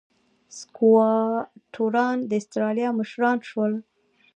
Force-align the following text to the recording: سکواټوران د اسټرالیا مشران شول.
سکواټوران 0.57 2.17
د 2.29 2.31
اسټرالیا 2.41 2.89
مشران 2.99 3.37
شول. 3.49 3.73